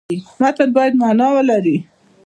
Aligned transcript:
متن 0.41 0.67
باید 0.75 0.93
معنا 1.01 1.27
ولري. 1.35 1.77